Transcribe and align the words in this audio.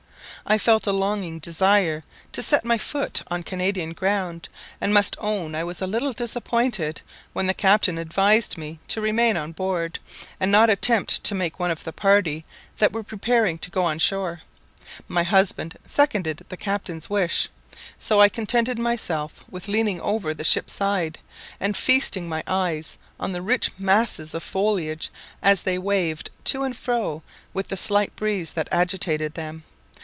I 0.43 0.57
felt 0.57 0.87
a 0.87 0.91
longing 0.91 1.37
desire 1.37 2.03
to 2.31 2.41
set 2.41 2.65
my 2.65 2.79
foot 2.79 3.21
on 3.27 3.43
Canadian 3.43 3.93
ground, 3.93 4.49
and 4.81 4.91
must 4.91 5.15
own 5.19 5.53
I 5.53 5.63
was 5.63 5.83
a 5.83 5.87
little 5.87 6.13
disappointed 6.13 7.01
when 7.31 7.45
the 7.45 7.53
captain 7.53 7.99
advised 7.99 8.57
me 8.57 8.79
to 8.87 8.99
remain 8.99 9.37
on 9.37 9.51
board, 9.51 9.99
and 10.39 10.51
not 10.51 10.71
attempt 10.71 11.23
to 11.25 11.35
make 11.35 11.59
one 11.59 11.69
of 11.69 11.83
the 11.83 11.93
party 11.93 12.43
that 12.79 12.91
were 12.91 13.03
preparing 13.03 13.59
to 13.59 13.69
go 13.69 13.83
on 13.85 13.99
shore: 13.99 14.41
my 15.07 15.21
husband 15.21 15.77
seconded 15.85 16.43
the 16.49 16.57
captain's 16.57 17.07
wish, 17.07 17.47
so 17.99 18.19
I 18.19 18.27
contented 18.27 18.79
myself 18.79 19.45
with 19.47 19.67
leaning 19.67 20.01
over 20.01 20.33
the 20.33 20.43
ship's 20.43 20.73
side 20.73 21.19
and 21.59 21.77
feasting 21.77 22.27
my 22.27 22.43
eyes 22.47 22.97
on 23.19 23.31
the 23.31 23.43
rich 23.43 23.69
masses 23.77 24.33
of 24.33 24.41
foliage 24.41 25.11
as 25.43 25.61
they 25.61 25.77
waved 25.77 26.31
to 26.45 26.63
and 26.63 26.75
fro 26.75 27.21
with 27.53 27.67
the 27.67 27.77
slight 27.77 28.15
breeze 28.15 28.53
that 28.53 28.67
agitated 28.71 29.35
them. 29.35 29.63